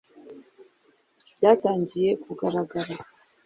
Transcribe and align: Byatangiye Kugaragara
Byatangiye 1.37 2.09
Kugaragara 2.23 2.95